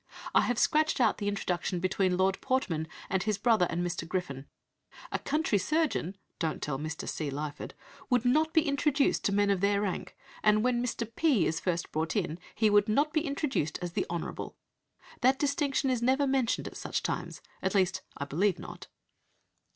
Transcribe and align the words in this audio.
I 0.33 0.41
have 0.41 0.57
scratched 0.57 0.99
out 0.99 1.19
the 1.19 1.27
introduction 1.27 1.79
between 1.79 2.17
Lord 2.17 2.41
Portman 2.41 2.87
and 3.07 3.21
his 3.21 3.37
brother 3.37 3.67
and 3.69 3.85
Mr. 3.85 4.07
Griffin. 4.07 4.47
A 5.11 5.19
country 5.19 5.59
surgeon 5.59 6.17
(don't 6.39 6.59
tell 6.59 6.79
Mr. 6.79 7.07
C. 7.07 7.29
Lyford) 7.29 7.73
would 8.09 8.25
not 8.25 8.51
be 8.51 8.67
introduced 8.67 9.23
to 9.25 9.31
men 9.31 9.51
of 9.51 9.61
their 9.61 9.79
rank, 9.81 10.17
and 10.41 10.63
when 10.63 10.83
Mr. 10.83 11.07
P. 11.15 11.45
is 11.45 11.59
first 11.59 11.91
brought 11.91 12.15
in, 12.15 12.39
he 12.55 12.67
would 12.67 12.89
not 12.89 13.13
be 13.13 13.21
introduced 13.21 13.77
as 13.79 13.91
the 13.91 14.07
Honourable. 14.09 14.57
That 15.19 15.37
distinction 15.37 15.91
is 15.91 16.01
never 16.01 16.25
mentioned 16.25 16.65
at 16.65 16.77
such 16.77 17.03
times, 17.03 17.39
at 17.61 17.75
least 17.75 18.01
I 18.17 18.25
believe 18.25 18.57
not." 18.57 18.87